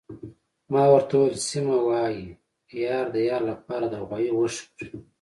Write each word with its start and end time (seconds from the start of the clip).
ما 0.71 0.83
ورته 0.93 1.13
وویل: 1.17 1.39
سیمه، 1.47 1.77
وايي 1.87 2.25
یار 2.85 3.05
د 3.15 3.17
یار 3.29 3.41
لپاره 3.51 3.85
د 3.89 3.93
غوايي 4.03 4.29
غوښې 4.37 4.63
خوري. 4.69 4.89